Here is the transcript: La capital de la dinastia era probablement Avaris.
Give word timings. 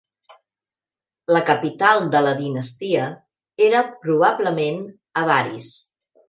La 1.35 1.41
capital 1.49 2.01
de 2.15 2.21
la 2.27 2.31
dinastia 2.39 3.03
era 3.67 3.85
probablement 4.07 4.81
Avaris. 5.25 5.71